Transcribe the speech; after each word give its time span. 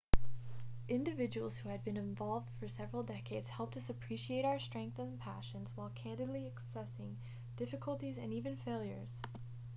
individuals 0.89 1.57
who 1.57 1.69
had 1.69 1.83
been 1.83 1.95
involved 1.95 2.49
for 2.59 2.67
several 2.67 3.03
decades 3.03 3.49
helped 3.49 3.77
us 3.77 3.87
appreciate 3.87 4.43
our 4.43 4.59
strengths 4.59 4.97
and 4.97 5.19
passions 5.19 5.69
while 5.75 5.91
candidly 5.93 6.51
assessing 6.65 7.17
difficulties 7.55 8.17
and 8.17 8.33
even 8.33 8.57
failures 8.57 9.11